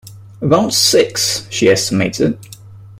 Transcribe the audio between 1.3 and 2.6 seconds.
she estimated.